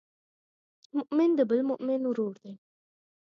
[0.97, 2.53] مؤمن د بل مؤمن ورور دی.